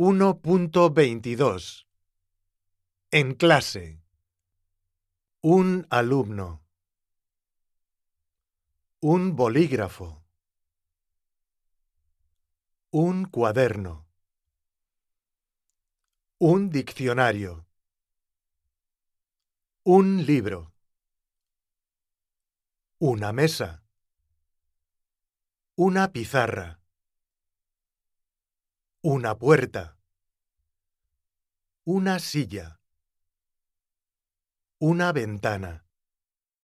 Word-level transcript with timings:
1.22 0.00 1.88
En 3.10 3.34
clase. 3.34 4.00
Un 5.40 5.88
alumno. 5.90 6.62
Un 9.00 9.34
bolígrafo. 9.34 10.22
Un 12.90 13.24
cuaderno. 13.24 14.06
Un 16.38 16.70
diccionario. 16.70 17.66
Un 19.82 20.24
libro. 20.24 20.74
Una 22.98 23.32
mesa. 23.32 23.82
Una 25.74 26.12
pizarra. 26.12 26.77
Una 29.10 29.38
puerta. 29.38 29.96
Una 31.84 32.18
silla. 32.18 32.78
Una 34.80 35.12
ventana. 35.12 35.87